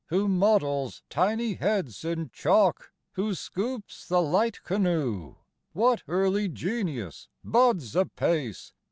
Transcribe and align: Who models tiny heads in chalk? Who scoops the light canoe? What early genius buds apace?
Who 0.07 0.27
models 0.27 1.03
tiny 1.11 1.53
heads 1.53 2.03
in 2.03 2.31
chalk? 2.33 2.91
Who 3.11 3.35
scoops 3.35 4.07
the 4.07 4.19
light 4.19 4.63
canoe? 4.63 5.35
What 5.73 6.01
early 6.07 6.49
genius 6.49 7.27
buds 7.43 7.95
apace? 7.95 8.73